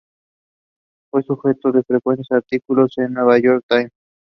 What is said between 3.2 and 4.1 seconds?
New York Times.